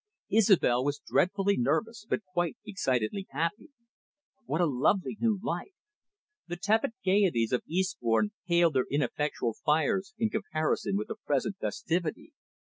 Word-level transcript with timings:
Isobel 0.31 0.83
was 0.83 0.97
dreadfully 1.07 1.57
nervous, 1.57 2.07
but 2.09 2.25
quite 2.25 2.57
excitedly 2.65 3.27
happy. 3.29 3.69
What 4.47 4.59
a 4.59 4.65
lovely 4.65 5.15
new 5.21 5.39
life! 5.43 5.75
The 6.47 6.55
tepid 6.55 6.93
gaieties 7.05 7.51
of 7.53 7.61
Eastbourne 7.67 8.31
paled 8.47 8.73
their 8.73 8.87
ineffectual 8.89 9.53
fires 9.63 10.15
in 10.17 10.31
comparison 10.31 10.97
with 10.97 11.07
the 11.09 11.17
present 11.23 11.57
festivity. 11.59 12.33